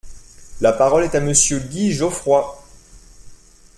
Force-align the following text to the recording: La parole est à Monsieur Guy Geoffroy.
La 0.61 0.73
parole 0.73 1.03
est 1.03 1.13
à 1.13 1.19
Monsieur 1.19 1.59
Guy 1.59 1.93
Geoffroy. 1.93 2.59